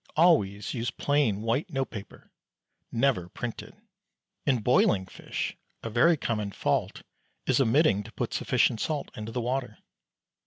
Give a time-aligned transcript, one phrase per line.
[0.15, 2.31] Always use plain white note paper,
[2.91, 3.75] never printed.
[4.47, 7.03] In boiling fish a very common fault
[7.45, 9.77] is omitting to put sufficient salt into the water.